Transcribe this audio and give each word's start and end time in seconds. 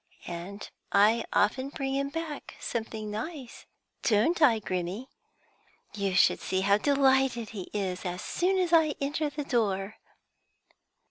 And 0.25 0.67
I 0.91 1.25
often 1.31 1.69
bring 1.69 1.93
him 1.93 2.09
back 2.09 2.55
something 2.59 3.11
nice, 3.11 3.67
don't 4.01 4.41
I, 4.41 4.57
Grimmy? 4.59 5.09
You 5.93 6.15
should 6.15 6.39
see 6.39 6.61
how 6.61 6.79
delighted 6.79 7.49
he 7.49 7.69
is 7.71 8.03
as 8.03 8.23
soon 8.23 8.57
as 8.57 8.73
I 8.73 8.95
enter 8.99 9.29
the 9.29 9.43
door." 9.45 9.97